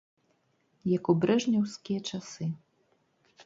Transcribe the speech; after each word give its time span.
Як 0.95 1.11
у 1.13 1.15
брэжнеўскія 1.25 1.99
часы. 2.13 2.51